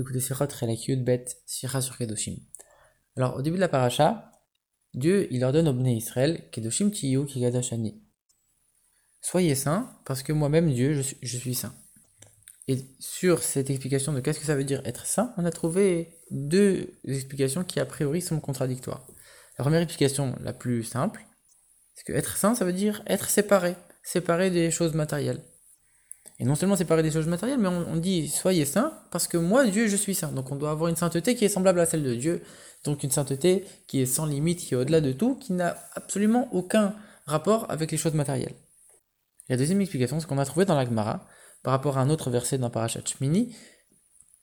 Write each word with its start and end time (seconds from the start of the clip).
Écoutez 0.00 0.20
Sichot 0.20 0.46
Relakiut 0.60 0.96
Bet 0.98 1.24
Sira 1.44 1.80
sur 1.80 1.98
Kedoshim. 1.98 2.36
Alors, 3.16 3.34
au 3.34 3.42
début 3.42 3.56
de 3.56 3.60
la 3.60 3.68
paracha, 3.68 4.30
Dieu, 4.94 5.26
il 5.32 5.42
ordonne 5.42 5.66
au 5.66 5.72
Bnei 5.72 5.96
Israël, 5.96 6.48
Kedoshim 6.52 6.90
Tiyu 6.92 7.26
Kigadashani. 7.26 8.00
Soyez 9.20 9.56
saints, 9.56 9.98
parce 10.04 10.22
que 10.22 10.32
moi-même, 10.32 10.72
Dieu, 10.72 11.02
je 11.02 11.36
suis 11.36 11.54
saint. 11.56 11.74
Et 12.68 12.78
sur 13.00 13.42
cette 13.42 13.70
explication 13.70 14.12
de 14.12 14.20
qu'est-ce 14.20 14.38
que 14.38 14.46
ça 14.46 14.54
veut 14.54 14.62
dire 14.62 14.82
être 14.84 15.04
saint, 15.04 15.34
on 15.36 15.44
a 15.44 15.50
trouvé 15.50 16.20
deux 16.30 16.92
explications 17.04 17.64
qui, 17.64 17.80
a 17.80 17.84
priori, 17.84 18.22
sont 18.22 18.38
contradictoires. 18.38 19.04
La 19.58 19.64
première 19.64 19.82
explication, 19.82 20.36
la 20.42 20.52
plus 20.52 20.84
simple, 20.84 21.26
c'est 21.96 22.04
que 22.04 22.12
être 22.12 22.36
saint, 22.36 22.54
ça 22.54 22.64
veut 22.64 22.72
dire 22.72 23.02
être 23.08 23.28
séparé, 23.28 23.74
séparé 24.04 24.52
des 24.52 24.70
choses 24.70 24.94
matérielles. 24.94 25.42
Et 26.40 26.44
non 26.44 26.54
seulement 26.54 26.76
séparer 26.76 27.02
des 27.02 27.10
choses 27.10 27.26
matérielles, 27.26 27.58
mais 27.58 27.68
on, 27.68 27.96
dit 27.96 28.28
soyez 28.28 28.64
saints 28.64 28.92
parce 29.10 29.26
que 29.26 29.36
moi, 29.36 29.66
Dieu, 29.66 29.88
je 29.88 29.96
suis 29.96 30.14
saint. 30.14 30.30
Donc 30.30 30.52
on 30.52 30.56
doit 30.56 30.70
avoir 30.70 30.88
une 30.88 30.96
sainteté 30.96 31.34
qui 31.34 31.44
est 31.44 31.48
semblable 31.48 31.80
à 31.80 31.86
celle 31.86 32.04
de 32.04 32.14
Dieu. 32.14 32.42
Donc 32.84 33.02
une 33.02 33.10
sainteté 33.10 33.64
qui 33.88 34.00
est 34.00 34.06
sans 34.06 34.24
limite, 34.24 34.60
qui 34.60 34.74
est 34.74 34.76
au-delà 34.76 35.00
de 35.00 35.10
tout, 35.12 35.34
qui 35.34 35.52
n'a 35.52 35.76
absolument 35.94 36.48
aucun 36.52 36.94
rapport 37.26 37.68
avec 37.70 37.90
les 37.90 37.98
choses 37.98 38.14
matérielles. 38.14 38.54
la 39.48 39.56
deuxième 39.56 39.80
explication, 39.80 40.20
c'est 40.20 40.26
qu'on 40.26 40.38
a 40.38 40.44
trouvé 40.44 40.64
dans 40.64 40.76
l'Agmara, 40.76 41.26
par 41.64 41.72
rapport 41.72 41.98
à 41.98 42.02
un 42.02 42.10
autre 42.10 42.30
verset 42.30 42.58
dans 42.58 42.70
Parashat 42.70 43.04
Shmini. 43.04 43.54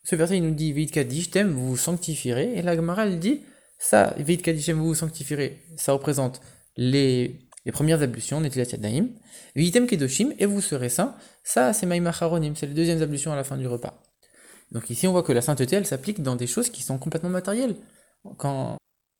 Ce 0.03 0.15
verset, 0.15 0.37
il 0.37 0.43
nous 0.43 0.53
dit 0.53 0.73
Vit 0.73 0.87
Kadishtem, 0.87 1.51
vous 1.51 1.69
vous 1.69 1.77
sanctifierez. 1.77 2.55
Et 2.55 2.61
l'Agmara, 2.61 3.07
elle 3.07 3.19
dit 3.19 3.41
ça, 3.79 4.13
Vit 4.17 4.37
Kadishtem, 4.37 4.77
vous 4.77 4.87
vous 4.87 4.95
sanctifierez. 4.95 5.61
Ça 5.77 5.93
représente 5.93 6.41
les 6.75 7.44
les 7.65 7.71
premières 7.71 8.01
ablutions, 8.01 8.39
Netilat 8.39 8.65
Yadayim, 8.65 9.09
Vitem 9.55 9.87
Kedoshim, 9.87 10.33
et 10.37 10.45
vous 10.45 10.61
serez 10.61 10.89
saint. 10.89 11.15
Ça, 11.43 11.73
c'est 11.73 11.85
Maïma 11.85 12.11
c'est 12.13 12.67
les 12.67 12.73
deuxièmes 12.73 13.01
ablutions 13.01 13.33
à 13.33 13.35
la 13.35 13.43
fin 13.43 13.57
du 13.57 13.67
repas. 13.67 14.01
Donc 14.71 14.89
ici, 14.89 15.07
on 15.07 15.11
voit 15.11 15.23
que 15.23 15.31
la 15.31 15.41
sainteté, 15.41 15.75
elle 15.75 15.85
s'applique 15.85 16.21
dans 16.21 16.35
des 16.35 16.47
choses 16.47 16.69
qui 16.69 16.83
sont 16.83 16.97
complètement 16.97 17.29
matérielles. 17.29 17.75
Quand 18.37 18.77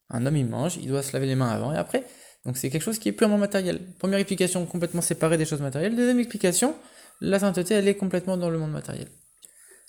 un 0.09 0.25
homme, 0.25 0.38
il 0.38 0.45
mange, 0.45 0.78
il 0.78 0.88
doit 0.88 1.03
se 1.03 1.14
laver 1.14 1.28
les 1.28 1.36
mains 1.36 1.50
avant 1.50 1.73
et 1.73 1.78
après. 1.78 2.03
Donc 2.45 2.58
c'est 2.58 2.70
quelque 2.70 2.83
chose 2.83 3.00
qui 3.00 3.09
est 3.09 3.14
purement 3.14 3.38
matériel. 3.38 3.80
Première 3.97 4.20
explication, 4.20 4.66
complètement 4.66 5.02
séparée 5.02 5.38
des 5.38 5.45
choses 5.45 5.61
matérielles. 5.61 5.95
Deuxième 5.95 6.20
explication, 6.20 6.75
la 7.22 7.39
sainteté, 7.39 7.73
elle 7.73 7.88
est 7.88 7.95
complètement 7.95 8.38
dans 8.38 8.50
le 8.50 8.59
monde 8.59 8.72
matériel. 8.72 9.08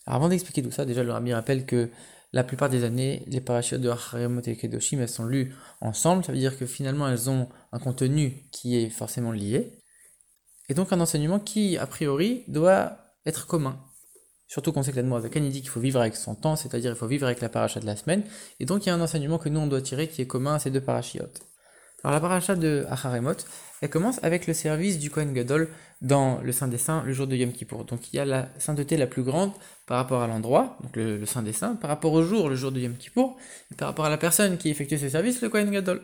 Alors 0.07 0.17
avant 0.17 0.29
d'expliquer 0.29 0.63
tout 0.63 0.71
ça, 0.71 0.85
déjà 0.85 1.03
le 1.03 1.13
Rabbi 1.13 1.35
rappelle 1.35 1.67
que 1.67 1.91
la 2.33 2.45
plupart 2.45 2.69
des 2.69 2.85
années, 2.85 3.23
les 3.27 3.41
parachutes 3.41 3.81
de 3.81 3.89
Haremot 3.89 4.43
et 4.47 4.57
Kedoshim, 4.57 5.01
elles 5.01 5.09
sont 5.09 5.25
lues 5.25 5.55
ensemble, 5.81 6.25
ça 6.25 6.33
veut 6.33 6.39
dire 6.39 6.59
que 6.59 6.67
finalement 6.67 7.09
elles 7.09 7.31
ont 7.31 7.49
un 7.73 7.79
contenu 7.79 8.49
qui 8.51 8.77
est 8.77 8.91
forcément 8.91 9.33
lié, 9.33 9.79
et 10.69 10.75
donc 10.75 10.93
un 10.93 11.01
enseignement 11.01 11.39
qui, 11.39 11.79
a 11.79 11.87
priori, 11.87 12.45
doit 12.49 12.99
être 13.25 13.47
commun. 13.47 13.81
Surtout 14.49 14.73
qu'on 14.73 14.83
sait 14.83 14.93
que 14.93 15.01
la 15.01 15.29
il 15.35 15.51
dit 15.51 15.61
qu'il 15.61 15.71
faut 15.71 15.81
vivre 15.81 16.01
avec 16.01 16.15
son 16.15 16.35
temps, 16.35 16.55
c'est-à-dire 16.55 16.93
il 16.93 16.97
faut 16.97 17.09
vivre 17.09 17.27
avec 17.27 17.41
la 17.41 17.49
paracha 17.49 17.81
de 17.81 17.87
la 17.87 17.97
semaine, 17.97 18.23
et 18.61 18.65
donc 18.65 18.87
il 18.87 18.89
y 18.89 18.93
a 18.93 18.95
un 18.95 19.01
enseignement 19.01 19.39
que 19.39 19.49
nous 19.49 19.61
on 19.61 19.67
doit 19.67 19.81
tirer 19.81 20.09
qui 20.09 20.23
est 20.23 20.27
commun 20.27 20.55
à 20.55 20.59
ces 20.59 20.71
deux 20.71 20.81
parachiotes. 20.81 21.41
Alors 22.07 22.15
la 22.15 22.21
paracha 22.21 22.55
de 22.55 22.87
Acharemot, 22.89 23.35
elle 23.83 23.91
commence 23.91 24.23
avec 24.23 24.47
le 24.47 24.55
service 24.55 25.01
du 25.01 25.11
Kohen 25.11 25.33
Gadol 25.33 25.69
dans 26.03 26.41
le 26.41 26.53
Saint 26.53 26.69
des 26.69 26.79
Saints 26.79 27.03
le 27.05 27.13
jour 27.13 27.27
de 27.27 27.35
Yom 27.35 27.51
Kippour. 27.51 27.85
Donc 27.85 28.13
il 28.13 28.17
y 28.17 28.21
a 28.21 28.25
la 28.25 28.49
sainteté 28.61 28.97
la 28.97 29.09
plus 29.09 29.25
grande 29.25 29.51
par 29.89 29.97
rapport 29.97 30.23
à 30.23 30.29
l'endroit, 30.29 30.79
donc 30.85 30.95
le, 30.95 31.27
Saint 31.27 31.43
des 31.43 31.53
Saints, 31.53 31.75
par 31.75 31.91
rapport 31.91 32.13
au 32.13 32.23
jour, 32.23 32.49
le 32.49 32.55
jour 32.55 32.71
de 32.71 32.79
Yom 32.79 32.95
Kippour, 32.95 33.37
et 33.73 33.75
par 33.75 33.89
rapport 33.89 34.05
à 34.05 34.09
la 34.09 34.19
personne 34.19 34.57
qui 34.57 34.69
effectue 34.69 34.99
ce 34.99 35.09
service, 35.09 35.43
le 35.43 35.49
Kohen 35.49 35.69
Gadol. 35.69 36.01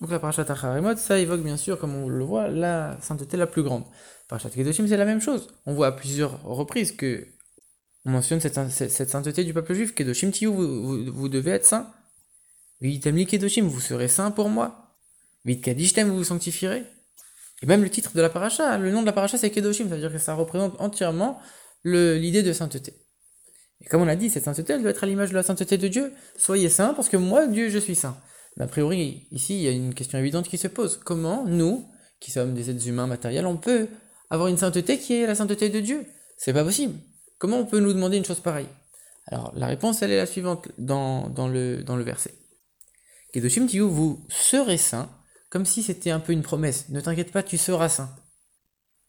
Donc 0.00 0.12
la 0.12 0.20
parashat 0.20 0.42
Acharemot, 0.42 0.94
ça 0.94 1.18
évoque 1.18 1.42
bien 1.42 1.56
sûr, 1.56 1.76
comme 1.80 1.96
on 1.96 2.08
le 2.08 2.22
voit, 2.22 2.46
la 2.46 2.96
sainteté 3.00 3.36
la 3.36 3.48
plus 3.48 3.64
grande. 3.64 3.82
Parashat 4.28 4.50
Kedoshim, 4.50 4.86
c'est 4.86 4.96
la 4.96 5.06
même 5.06 5.20
chose. 5.20 5.48
On 5.66 5.74
voit 5.74 5.88
à 5.88 5.92
plusieurs 5.92 6.40
reprises 6.44 6.92
que 6.92 7.26
on 8.04 8.10
mentionne 8.10 8.38
cette, 8.38 9.08
sainteté 9.10 9.42
du 9.42 9.52
peuple 9.52 9.74
juif. 9.74 9.92
Kedoshim 9.92 10.30
Tiyu, 10.30 10.52
vous, 10.52 11.12
vous, 11.12 11.28
devez 11.28 11.50
être 11.50 11.66
saint. 11.66 11.92
Kedoshim, 12.80 13.62
vous 13.62 13.80
serez 13.80 14.06
saint 14.06 14.30
pour 14.30 14.50
moi. 14.50 14.85
Vite 15.46 15.62
Kadishtem, 15.62 16.08
vous 16.08 16.16
vous 16.16 16.24
sanctifierez. 16.24 16.84
Et 17.62 17.66
même 17.66 17.82
le 17.82 17.88
titre 17.88 18.10
de 18.14 18.20
la 18.20 18.28
paracha, 18.28 18.76
le 18.76 18.90
nom 18.90 19.00
de 19.00 19.06
la 19.06 19.12
paracha 19.12 19.38
c'est 19.38 19.50
Kedoshim, 19.50 19.88
c'est-à-dire 19.88 20.12
que 20.12 20.18
ça 20.18 20.34
représente 20.34 20.78
entièrement 20.80 21.40
l'idée 21.84 22.42
de 22.42 22.52
sainteté. 22.52 22.94
Et 23.80 23.86
comme 23.86 24.02
on 24.02 24.06
l'a 24.06 24.16
dit, 24.16 24.28
cette 24.28 24.44
sainteté, 24.44 24.72
elle 24.72 24.82
doit 24.82 24.90
être 24.90 25.04
à 25.04 25.06
l'image 25.06 25.30
de 25.30 25.34
la 25.34 25.42
sainteté 25.42 25.78
de 25.78 25.88
Dieu. 25.88 26.12
Soyez 26.36 26.68
saints 26.68 26.94
parce 26.94 27.08
que 27.08 27.16
moi, 27.16 27.46
Dieu, 27.46 27.68
je 27.68 27.78
suis 27.78 27.94
saint. 27.94 28.16
Mais 28.56 28.64
a 28.64 28.66
priori, 28.66 29.28
ici, 29.30 29.54
il 29.54 29.62
y 29.62 29.68
a 29.68 29.70
une 29.70 29.94
question 29.94 30.18
évidente 30.18 30.48
qui 30.48 30.58
se 30.58 30.66
pose. 30.66 30.98
Comment 31.04 31.44
nous, 31.44 31.86
qui 32.18 32.30
sommes 32.30 32.54
des 32.54 32.70
êtres 32.70 32.88
humains 32.88 33.06
matériels, 33.06 33.46
on 33.46 33.56
peut 33.56 33.88
avoir 34.30 34.48
une 34.48 34.56
sainteté 34.56 34.98
qui 34.98 35.14
est 35.14 35.26
la 35.26 35.34
sainteté 35.34 35.68
de 35.68 35.80
Dieu? 35.80 36.06
C'est 36.38 36.54
pas 36.54 36.64
possible. 36.64 36.94
Comment 37.38 37.58
on 37.58 37.66
peut 37.66 37.80
nous 37.80 37.92
demander 37.92 38.16
une 38.16 38.24
chose 38.24 38.40
pareille? 38.40 38.68
Alors, 39.26 39.52
la 39.54 39.66
réponse, 39.66 40.02
elle 40.02 40.10
est 40.10 40.16
la 40.16 40.26
suivante 40.26 40.68
dans, 40.78 41.28
dans, 41.28 41.48
le, 41.48 41.84
dans 41.84 41.96
le 41.96 42.02
verset. 42.02 42.34
Kedoshim 43.32 43.66
vous 43.66 44.24
serez 44.28 44.78
saints 44.78 45.10
comme 45.50 45.64
si 45.64 45.82
c'était 45.82 46.10
un 46.10 46.20
peu 46.20 46.32
une 46.32 46.42
promesse. 46.42 46.88
Ne 46.88 47.00
t'inquiète 47.00 47.32
pas, 47.32 47.42
tu 47.42 47.58
seras 47.58 47.88
saint. 47.88 48.14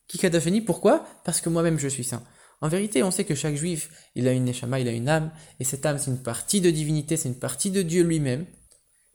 Kikadafeni, 0.07 0.61
pourquoi? 0.61 1.05
Parce 1.23 1.41
que 1.41 1.49
moi-même 1.49 1.79
je 1.79 1.87
suis 1.87 2.03
saint. 2.03 2.23
En 2.61 2.69
vérité, 2.69 3.03
on 3.03 3.11
sait 3.11 3.25
que 3.25 3.35
chaque 3.35 3.55
juif, 3.55 3.91
il 4.15 4.27
a 4.27 4.31
une 4.31 4.45
neshama, 4.45 4.79
il 4.79 4.87
a 4.87 4.91
une 4.91 5.09
âme, 5.09 5.31
et 5.59 5.63
cette 5.63 5.85
âme, 5.85 5.99
c'est 5.99 6.09
une 6.09 6.23
partie 6.23 6.59
de 6.59 6.71
divinité, 6.71 7.15
c'est 7.15 7.29
une 7.29 7.37
partie 7.37 7.69
de 7.69 7.83
Dieu 7.83 8.03
lui-même. 8.03 8.47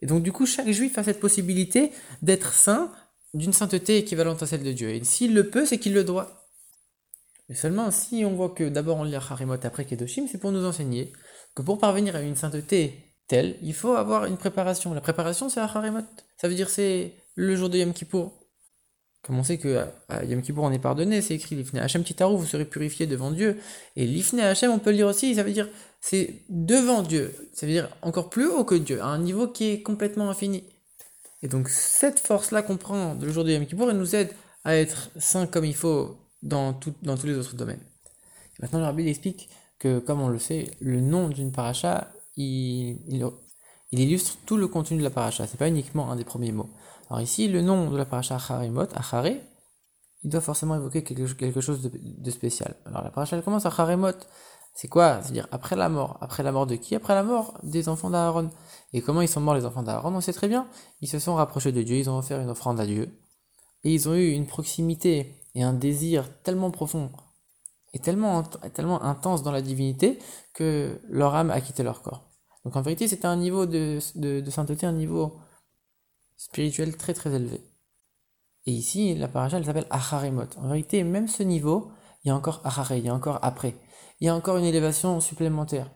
Et 0.00 0.06
donc, 0.06 0.22
du 0.22 0.30
coup, 0.30 0.46
chaque 0.46 0.70
juif 0.70 0.96
a 0.98 1.02
cette 1.02 1.18
possibilité 1.18 1.90
d'être 2.22 2.52
saint 2.54 2.92
d'une 3.34 3.52
sainteté 3.52 3.96
équivalente 3.96 4.42
à 4.42 4.46
celle 4.46 4.62
de 4.62 4.72
Dieu. 4.72 4.90
Et 4.90 5.04
s'il 5.04 5.34
le 5.34 5.48
peut, 5.48 5.64
c'est 5.64 5.78
qu'il 5.78 5.94
le 5.94 6.04
doit. 6.04 6.48
Mais 7.48 7.54
seulement 7.54 7.90
si 7.90 8.24
on 8.24 8.34
voit 8.34 8.50
que 8.50 8.68
d'abord 8.68 8.98
on 8.98 9.04
lit 9.04 9.14
Harimot 9.14 9.54
après 9.62 9.84
Kedoshim, 9.84 10.26
c'est 10.30 10.38
pour 10.38 10.52
nous 10.52 10.64
enseigner 10.64 11.12
que 11.54 11.62
pour 11.62 11.78
parvenir 11.78 12.16
à 12.16 12.22
une 12.22 12.36
sainteté 12.36 13.11
il 13.62 13.74
faut 13.74 13.94
avoir 13.94 14.26
une 14.26 14.36
préparation. 14.36 14.92
La 14.94 15.00
préparation, 15.00 15.48
c'est 15.48 15.60
Harimot. 15.60 16.00
Ça 16.36 16.48
veut 16.48 16.54
dire 16.54 16.70
c'est 16.70 17.12
le 17.34 17.56
jour 17.56 17.68
de 17.68 17.78
Yom 17.78 17.92
Kippour. 17.92 18.32
Comme 19.22 19.38
on 19.38 19.44
sait 19.44 19.58
que 19.58 19.84
à 20.08 20.24
Yom 20.24 20.42
Kippour 20.42 20.64
on 20.64 20.72
est 20.72 20.78
pardonné, 20.78 21.22
c'est 21.22 21.34
écrit 21.34 21.54
Lifne 21.54 21.78
Hachem 21.78 22.02
Titaru, 22.02 22.36
vous 22.36 22.46
serez 22.46 22.64
purifié 22.64 23.06
devant 23.06 23.30
Dieu. 23.30 23.60
Et 23.96 24.06
Lifne 24.06 24.40
Hachem, 24.40 24.70
on 24.70 24.78
peut 24.78 24.90
le 24.90 24.96
dire 24.96 25.06
aussi, 25.06 25.34
ça 25.34 25.42
veut 25.42 25.52
dire 25.52 25.68
c'est 26.00 26.42
devant 26.48 27.02
Dieu. 27.02 27.32
Ça 27.52 27.66
veut 27.66 27.72
dire 27.72 27.88
encore 28.02 28.30
plus 28.30 28.48
haut 28.48 28.64
que 28.64 28.74
Dieu, 28.74 29.00
à 29.00 29.06
un 29.06 29.18
niveau 29.18 29.46
qui 29.46 29.70
est 29.70 29.82
complètement 29.82 30.28
infini. 30.28 30.64
Et 31.42 31.48
donc 31.48 31.68
cette 31.68 32.18
force-là 32.20 32.62
qu'on 32.62 32.76
prend 32.76 33.14
le 33.14 33.32
jour 33.32 33.44
de 33.44 33.52
Yom 33.52 33.64
Kippour, 33.66 33.90
elle 33.90 33.98
nous 33.98 34.16
aide 34.16 34.30
à 34.64 34.76
être 34.76 35.10
saint 35.18 35.46
comme 35.46 35.64
il 35.64 35.74
faut 35.74 36.16
dans, 36.42 36.78
dans 37.02 37.16
tous 37.16 37.26
les 37.26 37.36
autres 37.36 37.54
domaines. 37.54 37.80
maintenant 38.60 38.80
le 38.80 38.84
rabbi 38.84 39.08
explique 39.08 39.48
que, 39.78 39.98
comme 39.98 40.20
on 40.20 40.28
le 40.28 40.38
sait, 40.38 40.70
le 40.80 41.00
nom 41.00 41.28
d'une 41.28 41.50
paracha, 41.50 42.12
il, 42.36 42.98
il, 43.08 43.26
il 43.92 44.00
illustre 44.00 44.38
tout 44.46 44.56
le 44.56 44.68
contenu 44.68 44.98
de 44.98 45.02
la 45.02 45.10
paracha, 45.10 45.46
c'est 45.46 45.58
pas 45.58 45.68
uniquement 45.68 46.10
un 46.10 46.16
des 46.16 46.24
premiers 46.24 46.52
mots. 46.52 46.70
Alors 47.08 47.20
ici, 47.20 47.48
le 47.48 47.60
nom 47.60 47.90
de 47.90 47.96
la 47.96 48.04
paracha 48.04 48.36
Acharimot, 48.36 48.86
Achare, 48.94 49.26
il 50.24 50.30
doit 50.30 50.40
forcément 50.40 50.76
évoquer 50.76 51.02
quelque, 51.02 51.60
chose 51.60 51.82
de, 51.82 52.30
spécial. 52.30 52.74
Alors 52.86 53.02
la 53.02 53.10
paracha 53.10 53.36
elle 53.36 53.42
commence 53.42 53.66
Acharimot, 53.66 54.12
c'est 54.74 54.88
quoi? 54.88 55.20
C'est-à-dire 55.20 55.46
après 55.50 55.76
la 55.76 55.88
mort. 55.88 56.16
Après 56.20 56.42
la 56.42 56.52
mort 56.52 56.66
de 56.66 56.76
qui? 56.76 56.94
Après 56.94 57.14
la 57.14 57.22
mort 57.22 57.58
des 57.62 57.88
enfants 57.88 58.08
d'Aaron. 58.08 58.50
Et 58.94 59.02
comment 59.02 59.20
ils 59.20 59.28
sont 59.28 59.40
morts 59.40 59.54
les 59.54 59.66
enfants 59.66 59.82
d'Aaron? 59.82 60.14
On 60.14 60.20
sait 60.20 60.32
très 60.32 60.48
bien. 60.48 60.66
Ils 61.02 61.08
se 61.08 61.18
sont 61.18 61.34
rapprochés 61.34 61.72
de 61.72 61.82
Dieu, 61.82 61.96
ils 61.96 62.08
ont 62.08 62.18
offert 62.18 62.40
une 62.40 62.48
offrande 62.48 62.80
à 62.80 62.86
Dieu. 62.86 63.18
Et 63.84 63.92
ils 63.92 64.08
ont 64.08 64.14
eu 64.14 64.30
une 64.30 64.46
proximité 64.46 65.34
et 65.54 65.62
un 65.62 65.74
désir 65.74 66.24
tellement 66.42 66.70
profond 66.70 67.10
et 67.92 67.98
tellement, 67.98 68.42
tellement 68.74 69.02
intense 69.02 69.42
dans 69.42 69.52
la 69.52 69.62
divinité 69.62 70.18
que 70.54 71.00
leur 71.08 71.34
âme 71.34 71.50
a 71.50 71.60
quitté 71.60 71.82
leur 71.82 72.02
corps. 72.02 72.24
Donc 72.64 72.76
en 72.76 72.82
vérité, 72.82 73.08
c'était 73.08 73.26
un 73.26 73.36
niveau 73.36 73.66
de, 73.66 73.98
sainteté, 74.48 74.86
un 74.86 74.92
niveau 74.92 75.36
spirituel 76.36 76.96
très 76.96 77.14
très 77.14 77.34
élevé. 77.34 77.60
Et 78.66 78.72
ici, 78.72 79.14
la 79.14 79.28
paracha, 79.28 79.58
elle 79.58 79.64
s'appelle 79.64 79.86
Acharemot. 79.90 80.46
En 80.56 80.68
vérité, 80.68 81.02
même 81.02 81.26
ce 81.26 81.42
niveau, 81.42 81.90
il 82.24 82.28
y 82.28 82.30
a 82.30 82.36
encore 82.36 82.60
Achare, 82.64 82.92
il 82.92 83.04
y 83.04 83.08
a 83.08 83.14
encore 83.14 83.40
après. 83.42 83.74
Il 84.20 84.26
y 84.26 84.28
a 84.28 84.34
encore 84.34 84.56
une 84.56 84.64
élévation 84.64 85.20
supplémentaire. 85.20 85.90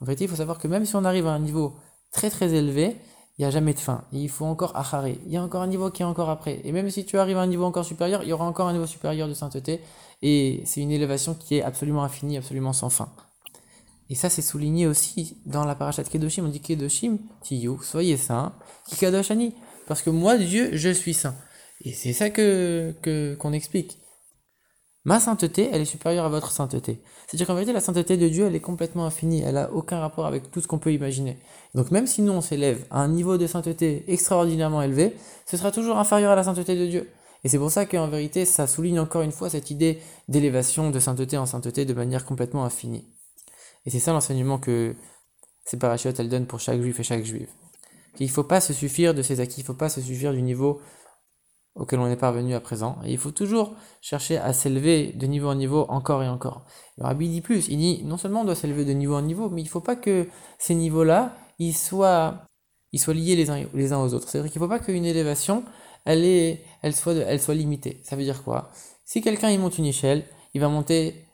En 0.00 0.04
vérité, 0.04 0.24
il 0.24 0.30
faut 0.30 0.36
savoir 0.36 0.58
que 0.58 0.68
même 0.68 0.84
si 0.84 0.94
on 0.96 1.04
arrive 1.04 1.26
à 1.26 1.32
un 1.32 1.38
niveau 1.38 1.74
très 2.12 2.28
très 2.28 2.52
élevé, 2.52 2.98
il 3.36 3.42
n'y 3.42 3.46
a 3.46 3.50
jamais 3.50 3.74
de 3.74 3.80
fin. 3.80 4.04
il 4.12 4.28
faut 4.28 4.44
encore 4.44 4.76
Achare. 4.76 5.08
Il 5.08 5.32
y 5.32 5.36
a 5.36 5.42
encore 5.42 5.62
un 5.62 5.66
niveau 5.66 5.90
qui 5.90 6.02
est 6.02 6.04
encore 6.04 6.30
après. 6.30 6.60
Et 6.62 6.70
même 6.70 6.88
si 6.90 7.04
tu 7.04 7.18
arrives 7.18 7.36
à 7.36 7.40
un 7.40 7.48
niveau 7.48 7.64
encore 7.64 7.84
supérieur, 7.84 8.22
il 8.22 8.28
y 8.28 8.32
aura 8.32 8.44
encore 8.44 8.68
un 8.68 8.72
niveau 8.72 8.86
supérieur 8.86 9.26
de 9.26 9.34
sainteté. 9.34 9.80
Et 10.22 10.62
c'est 10.64 10.80
une 10.80 10.92
élévation 10.92 11.34
qui 11.34 11.56
est 11.56 11.62
absolument 11.62 12.04
infinie, 12.04 12.36
absolument 12.36 12.72
sans 12.72 12.90
fin. 12.90 13.08
Et 14.08 14.14
ça, 14.14 14.30
c'est 14.30 14.42
souligné 14.42 14.86
aussi 14.86 15.38
dans 15.46 15.64
la 15.64 15.74
parachat 15.74 16.04
Kedoshim. 16.04 16.44
On 16.44 16.48
dit 16.48 16.60
Kedoshim, 16.60 17.18
Tiyu, 17.42 17.78
soyez 17.82 18.16
saints, 18.16 18.54
Kikadoshani. 18.88 19.54
Parce 19.88 20.02
que 20.02 20.10
moi, 20.10 20.38
Dieu, 20.38 20.70
je 20.72 20.90
suis 20.90 21.14
saint. 21.14 21.34
Et 21.84 21.92
c'est 21.92 22.12
ça 22.12 22.30
que, 22.30 22.94
qu'on 23.38 23.52
explique. 23.52 23.98
Ma 25.04 25.20
sainteté, 25.20 25.68
elle 25.70 25.82
est 25.82 25.86
supérieure 25.86 26.24
à 26.24 26.30
votre 26.30 26.50
sainteté. 26.50 27.02
C'est-à-dire 27.26 27.46
qu'en 27.46 27.54
vérité, 27.54 27.74
la 27.74 27.80
sainteté 27.80 28.16
de 28.16 28.26
Dieu, 28.26 28.46
elle 28.46 28.54
est 28.54 28.60
complètement 28.60 29.04
infinie. 29.04 29.42
Elle 29.42 29.58
a 29.58 29.70
aucun 29.72 29.98
rapport 29.98 30.24
avec 30.24 30.50
tout 30.50 30.62
ce 30.62 30.66
qu'on 30.66 30.78
peut 30.78 30.94
imaginer. 30.94 31.36
Donc 31.74 31.90
même 31.90 32.06
si 32.06 32.22
nous, 32.22 32.32
on 32.32 32.40
s'élève 32.40 32.86
à 32.90 33.00
un 33.00 33.08
niveau 33.08 33.36
de 33.36 33.46
sainteté 33.46 34.04
extraordinairement 34.08 34.80
élevé, 34.80 35.14
ce 35.44 35.58
sera 35.58 35.70
toujours 35.72 35.98
inférieur 35.98 36.32
à 36.32 36.36
la 36.36 36.44
sainteté 36.44 36.74
de 36.74 36.86
Dieu. 36.86 37.10
Et 37.44 37.50
c'est 37.50 37.58
pour 37.58 37.70
ça 37.70 37.84
qu'en 37.84 38.08
vérité, 38.08 38.46
ça 38.46 38.66
souligne 38.66 38.98
encore 38.98 39.20
une 39.20 39.32
fois 39.32 39.50
cette 39.50 39.70
idée 39.70 39.98
d'élévation 40.28 40.90
de 40.90 40.98
sainteté 40.98 41.36
en 41.36 41.44
sainteté 41.44 41.84
de 41.84 41.92
manière 41.92 42.24
complètement 42.24 42.64
infinie. 42.64 43.04
Et 43.84 43.90
c'est 43.90 44.00
ça 44.00 44.12
l'enseignement 44.12 44.58
que 44.58 44.96
ces 45.66 45.78
parachutes 45.78 46.18
elles 46.18 46.30
donnent 46.30 46.46
pour 46.46 46.60
chaque 46.60 46.80
juif 46.80 46.98
et 47.00 47.02
chaque 47.02 47.24
juive. 47.24 47.48
Il 48.20 48.26
ne 48.26 48.32
faut 48.32 48.44
pas 48.44 48.62
se 48.62 48.72
suffire 48.72 49.12
de 49.12 49.20
ses 49.20 49.40
acquis, 49.40 49.60
il 49.60 49.64
ne 49.64 49.66
faut 49.66 49.74
pas 49.74 49.90
se 49.90 50.00
suffire 50.00 50.32
du 50.32 50.40
niveau 50.40 50.80
auquel 51.76 51.98
on 51.98 52.06
est 52.06 52.16
parvenu 52.16 52.54
à 52.54 52.60
présent. 52.60 52.98
Et 53.04 53.12
il 53.12 53.18
faut 53.18 53.30
toujours 53.30 53.72
chercher 54.00 54.38
à 54.38 54.52
s'élever 54.52 55.12
de 55.12 55.26
niveau 55.26 55.48
en 55.48 55.54
niveau 55.54 55.86
encore 55.88 56.22
et 56.22 56.28
encore. 56.28 56.64
Le 56.98 57.04
rabbi 57.04 57.28
dit 57.28 57.40
plus, 57.40 57.68
il 57.68 57.78
dit 57.78 58.02
non 58.04 58.16
seulement 58.16 58.42
on 58.42 58.44
doit 58.44 58.54
s'élever 58.54 58.84
de 58.84 58.92
niveau 58.92 59.14
en 59.16 59.22
niveau, 59.22 59.48
mais 59.50 59.60
il 59.60 59.64
ne 59.64 59.70
faut 59.70 59.80
pas 59.80 59.96
que 59.96 60.26
ces 60.58 60.74
niveaux-là, 60.74 61.34
ils 61.58 61.74
soient, 61.74 62.46
ils 62.92 63.00
soient 63.00 63.14
liés 63.14 63.36
les 63.36 63.50
uns, 63.50 63.64
les 63.74 63.92
uns 63.92 63.98
aux 63.98 64.14
autres. 64.14 64.28
C'est-à-dire 64.28 64.52
qu'il 64.52 64.60
ne 64.60 64.66
faut 64.66 64.70
pas 64.70 64.78
qu'une 64.78 65.04
élévation, 65.04 65.64
elle, 66.04 66.24
est, 66.24 66.62
elle, 66.82 66.94
soit, 66.94 67.14
elle 67.14 67.40
soit 67.40 67.54
limitée. 67.54 68.00
Ça 68.04 68.14
veut 68.14 68.22
dire 68.22 68.42
quoi? 68.44 68.70
Si 69.04 69.20
quelqu'un 69.20 69.50
il 69.50 69.58
monte 69.58 69.78
une 69.78 69.86
échelle, 69.86 70.24
il 70.54 70.60
va 70.60 70.68
monter 70.68 71.24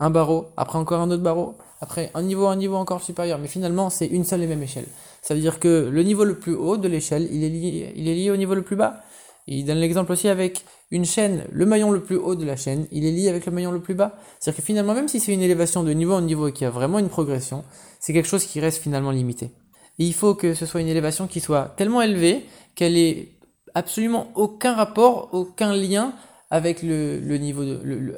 un 0.00 0.10
barreau, 0.10 0.46
après 0.56 0.78
encore 0.78 1.00
un 1.00 1.10
autre 1.10 1.22
barreau, 1.22 1.54
après 1.80 2.10
un 2.14 2.22
niveau, 2.22 2.46
un 2.46 2.56
niveau 2.56 2.76
encore 2.76 3.02
supérieur, 3.02 3.38
mais 3.38 3.46
finalement 3.46 3.90
c'est 3.90 4.06
une 4.06 4.24
seule 4.24 4.42
et 4.42 4.46
même 4.46 4.62
échelle. 4.62 4.86
Ça 5.22 5.34
veut 5.34 5.40
dire 5.40 5.60
que 5.60 5.88
le 5.90 6.02
niveau 6.02 6.24
le 6.24 6.38
plus 6.38 6.54
haut 6.54 6.76
de 6.76 6.88
l'échelle, 6.88 7.28
il, 7.30 7.42
il 7.42 8.08
est 8.08 8.14
lié 8.14 8.30
au 8.30 8.36
niveau 8.36 8.54
le 8.54 8.62
plus 8.62 8.76
bas. 8.76 9.02
Il 9.46 9.64
donne 9.64 9.78
l'exemple 9.78 10.12
aussi 10.12 10.28
avec 10.28 10.64
une 10.90 11.04
chaîne, 11.04 11.44
le 11.50 11.66
maillon 11.66 11.90
le 11.90 12.02
plus 12.02 12.16
haut 12.16 12.34
de 12.34 12.44
la 12.44 12.56
chaîne, 12.56 12.86
il 12.90 13.04
est 13.04 13.10
lié 13.10 13.28
avec 13.28 13.46
le 13.46 13.52
maillon 13.52 13.72
le 13.72 13.80
plus 13.80 13.94
bas. 13.94 14.16
C'est-à-dire 14.40 14.60
que 14.60 14.66
finalement, 14.66 14.94
même 14.94 15.08
si 15.08 15.20
c'est 15.20 15.34
une 15.34 15.42
élévation 15.42 15.82
de 15.82 15.92
niveau 15.92 16.14
en 16.14 16.22
niveau 16.22 16.48
et 16.48 16.52
qu'il 16.52 16.64
y 16.64 16.68
a 16.68 16.70
vraiment 16.70 16.98
une 16.98 17.08
progression, 17.08 17.64
c'est 18.00 18.12
quelque 18.12 18.28
chose 18.28 18.44
qui 18.44 18.60
reste 18.60 18.82
finalement 18.82 19.10
limité. 19.10 19.50
Il 19.98 20.14
faut 20.14 20.34
que 20.34 20.54
ce 20.54 20.66
soit 20.66 20.80
une 20.80 20.88
élévation 20.88 21.26
qui 21.26 21.40
soit 21.40 21.74
tellement 21.76 22.00
élevée 22.00 22.46
qu'elle 22.74 22.96
ait 22.96 23.28
absolument 23.74 24.28
aucun 24.34 24.74
rapport, 24.74 25.28
aucun 25.32 25.74
lien 25.74 26.14
avec 26.50 26.82
le, 26.82 27.18
niveau, 27.36 27.62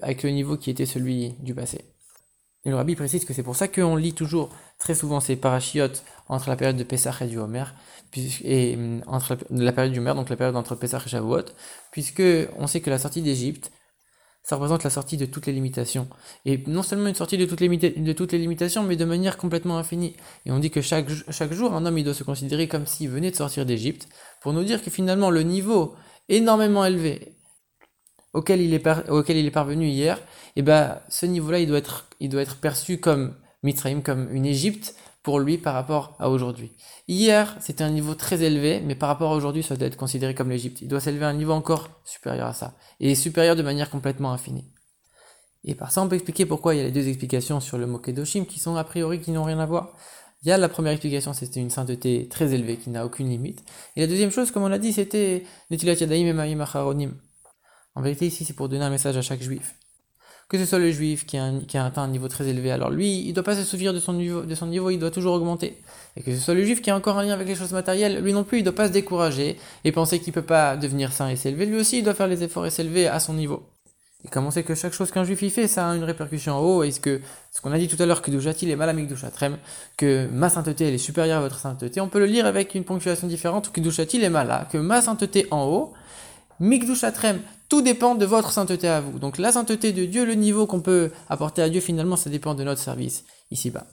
avec 0.03 0.23
le 0.23 0.31
niveau 0.31 0.57
qui 0.57 0.71
était 0.71 0.87
celui 0.87 1.33
du 1.41 1.55
passé. 1.55 1.81
Et 2.65 2.71
le 2.71 2.77
rabbi 2.77 2.97
précise 2.97 3.25
que 3.25 3.33
c'est 3.33 3.43
pour 3.43 3.57
ça 3.57 3.69
qu'on 3.69 3.97
lit 3.97 4.13
toujours 4.13 4.51
très 4.79 4.95
souvent 4.95 5.21
ces 5.21 5.37
parachiotes 5.37 6.05
entre 6.29 6.49
la 6.49 6.57
période 6.57 6.77
de 6.77 6.85
Pessah 6.85 7.15
et 7.21 7.27
du 7.27 7.39
Homer, 7.39 7.65
et 8.45 8.75
hum, 8.77 9.03
entre 9.07 9.37
la, 9.51 9.73
période 9.73 9.93
du 9.93 9.99
Homer, 10.01 10.15
donc 10.15 10.29
la 10.29 10.37
période 10.37 10.57
entre 10.57 10.75
Pessah 10.75 11.03
et 11.05 11.09
Shavuot, 11.09 11.45
puisque 11.91 12.23
on 12.59 12.67
sait 12.67 12.81
que 12.81 12.91
la 12.91 12.99
sortie 12.99 13.23
d'Égypte, 13.23 13.71
ça 14.43 14.55
représente 14.55 14.85
la 14.85 14.91
sortie 14.91 15.17
de 15.17 15.27
toutes 15.27 15.47
les 15.47 15.53
limitations. 15.53 16.09
Et 16.45 16.63
non 16.69 16.85
seulement 16.85 17.09
une 17.09 17.17
sortie 17.17 17.37
de 17.37 17.47
toutes 17.47 17.61
les, 17.61 18.39
limitations, 18.39 18.85
mais 18.85 18.95
de 18.95 19.05
manière 19.05 19.39
complètement 19.39 19.77
infinie. 19.77 20.15
Et 20.45 20.53
on 20.53 20.61
dit 20.61 20.71
que 20.71 20.81
chaque, 20.81 21.09
jour, 21.51 21.75
un 21.75 21.85
homme 21.85 21.99
il 21.99 22.05
doit 22.05 22.15
se 22.15 22.23
considérer 22.23 22.69
comme 22.69 22.87
s'il 22.87 23.11
venait 23.11 23.33
de 23.33 23.37
sortir 23.37 23.67
d'Égypte, 23.67 24.09
pour 24.41 24.53
nous 24.53 24.63
dire 24.63 24.83
que 24.85 24.91
finalement 24.91 25.31
le 25.31 25.43
niveau 25.43 25.97
énormément 26.29 26.85
élevé 26.85 27.33
auquel 28.35 28.61
il 28.61 28.73
est, 28.73 29.51
parvenu 29.51 29.89
hier, 29.89 30.19
et 30.19 30.61
eh 30.61 30.63
ben 30.63 31.01
ce 31.09 31.27
niveau-là, 31.27 31.59
il 31.59 31.69
doit 32.31 32.43
être 32.43 32.57
perçu 32.61 32.99
comme 32.99 33.35
Mitzrayim, 33.67 34.01
comme 34.01 34.33
une 34.33 34.47
Égypte 34.47 34.95
pour 35.23 35.41
lui 35.41 35.59
par 35.59 35.75
rapport 35.75 36.15
à 36.21 36.31
aujourd'hui. 36.31 36.71
Hier, 37.09 37.57
c'était 37.61 37.83
un 37.83 37.91
niveau 37.91 38.15
très 38.15 38.43
élevé, 38.43 38.81
mais 38.81 38.95
par 38.95 39.09
rapport 39.09 39.33
à 39.33 39.35
aujourd'hui, 39.35 39.65
ça 39.65 39.77
doit 39.77 39.89
être 39.89 39.97
considéré 39.97 40.35
comme 40.35 40.51
l'Égypte. 40.51 40.83
Il 40.83 40.89
doit 40.89 41.01
s'élever 41.01 41.25
à 41.25 41.29
un 41.29 41.35
niveau 41.35 41.53
encore 41.53 41.91
supérieur 42.05 42.47
à 42.47 42.53
ça, 42.53 42.77
et 43.01 43.15
supérieur 43.17 43.57
de 43.57 43.63
manière 43.63 43.91
complètement 43.91 44.33
infinie. 44.33 44.73
Et 45.65 45.75
par 45.75 45.91
ça, 45.91 46.01
on 46.01 46.09
peut 46.09 46.15
expliquer 46.15 46.47
pourquoi 46.47 46.75
il 46.75 46.79
y 46.79 46.81
a 46.81 46.85
les 46.85 46.93
deux 46.93 47.09
explications 47.09 47.59
sur 47.59 47.77
le 47.77 47.87
mot 47.87 47.99
Kedoshim 47.99 48.45
qui 48.45 48.61
sont 48.61 48.77
a 48.77 48.85
priori 48.85 49.21
qui 49.21 49.33
n'ont 49.33 49.43
rien 49.43 49.59
à 49.59 49.67
voir. 49.67 49.97
Il 50.43 50.49
y 50.49 50.53
a 50.53 50.59
la 50.59 50.69
première 50.69 50.93
explication, 50.93 51.33
c'était 51.33 51.59
une 51.59 51.71
sainteté 51.71 52.29
très 52.29 52.55
élevée 52.55 52.77
qui 52.77 52.91
n'a 52.91 53.05
aucune 53.05 53.29
limite. 53.29 53.65
Et 53.97 54.03
la 54.03 54.07
deuxième 54.07 54.31
chose, 54.31 54.53
comme 54.53 54.63
on 54.63 54.69
l'a 54.69 54.79
dit, 54.79 54.93
c'était 54.93 55.45
Netilat 55.73 55.95
Yadaim 55.95 56.27
et. 56.29 57.15
En 57.97 58.03
vérité, 58.03 58.29
ici, 58.29 58.45
c'est 58.45 58.53
pour 58.53 58.69
donner 58.69 58.85
un 58.85 58.91
message 58.91 59.17
à 59.17 59.23
chaque 59.23 59.43
juif. 59.43 59.75
Que 60.49 60.59
ce 60.59 60.65
soit 60.65 60.79
le 60.79 60.93
juif 60.93 61.27
qui 61.27 61.37
a, 61.39 61.85
atteint 61.85 62.03
un 62.03 62.09
niveau 62.09 62.29
très 62.29 62.47
élevé, 62.47 62.71
alors 62.71 62.91
lui, 62.91 63.23
il 63.23 63.29
ne 63.31 63.33
doit 63.33 63.43
pas 63.43 63.57
se 63.57 63.65
souvenir 63.65 63.93
de 63.93 63.99
son, 63.99 64.13
niveau, 64.13 64.91
il 64.91 64.99
doit 64.99 65.11
toujours 65.11 65.35
augmenter. 65.35 65.77
Et 66.17 66.23
que 66.23 66.33
ce 66.33 66.41
soit 66.41 66.55
le 66.55 66.63
juif 66.63 66.81
qui 66.81 66.91
a 66.91 66.97
encore 66.97 67.19
un 67.19 67.25
lien 67.25 67.33
avec 67.33 67.49
les 67.49 67.57
choses 67.57 67.73
matérielles, 67.73 68.23
lui 68.23 68.33
non 68.33 68.45
plus, 68.45 68.59
il 68.59 68.61
ne 68.61 68.67
doit 68.67 68.75
pas 68.75 68.87
se 68.87 68.93
décourager 68.93 69.57
et 69.85 69.91
penser 69.91 70.21
qu'il 70.21 70.31
ne 70.31 70.35
peut 70.35 70.43
pas 70.43 70.77
devenir 70.77 71.13
saint 71.13 71.29
et 71.29 71.37
s'élever. 71.37 71.67
Lui 71.67 71.77
aussi, 71.77 71.99
il 71.99 72.05
doit 72.05 72.15
faire 72.15 72.29
les 72.29 72.45
efforts 72.45 72.65
et 72.65 72.71
s'élever 72.71 73.09
à 73.09 73.19
son 73.19 73.35
niveau. 73.35 73.65
Et 74.25 74.29
comme 74.29 74.47
on 74.47 74.51
sait 74.51 74.63
que 74.63 74.75
chaque 74.75 74.93
chose 74.93 75.11
qu'un 75.11 75.25
juif 75.25 75.43
y 75.43 75.51
fait, 75.51 75.69
ça 75.69 75.91
a 75.91 75.95
une 75.95 76.05
répercussion 76.05 76.55
en 76.55 76.61
haut, 76.61 76.83
est-ce 76.83 77.01
que, 77.01 77.21
ce 77.53 77.61
qu'on 77.61 77.71
a 77.73 77.79
dit 77.79 77.87
tout 77.87 78.01
à 78.03 78.07
l'heure, 78.07 78.23
que 78.23 78.31
Douchatil 78.31 78.71
est 78.71 78.77
malamik 78.77 79.09
Douchatrem, 79.09 79.57
que 79.97 80.27
ma 80.33 80.49
sainteté 80.49 80.89
elle 80.89 80.95
est 80.95 80.99
supérieure 80.99 81.39
à 81.39 81.43
votre 81.43 81.59
sainteté, 81.59 82.01
on 82.01 82.09
peut 82.09 82.19
le 82.19 82.27
lire 82.27 82.47
avec 82.47 82.75
une 82.75 82.85
ponctuation 82.85 83.27
différente, 83.27 83.73
que 83.73 83.81
Douchatil 83.81 84.25
est 84.25 84.31
mala, 84.31 84.67
que 84.73 84.79
ma 84.79 85.03
sainteté 85.03 85.47
en 85.51 85.65
haut, 85.67 85.93
Mikdushatrem, 86.61 87.41
tout 87.69 87.83
dépend 87.83 88.15
de 88.15 88.27
votre 88.27 88.53
sainteté 88.53 88.89
à 88.89 89.01
vous. 89.01 89.19
Donc 89.19 89.39
la 89.39 89.53
sainteté 89.53 89.93
de 89.93 90.05
Dieu, 90.05 90.25
le 90.25 90.35
niveau 90.35 90.67
qu'on 90.67 90.81
peut 90.81 91.11
apporter 91.29 91.63
à 91.63 91.69
Dieu, 91.69 91.81
finalement, 91.81 92.17
ça 92.17 92.31
dépend 92.31 92.55
de 92.55 92.65
notre 92.65 92.81
service 92.81 93.25
ici-bas. 93.51 93.87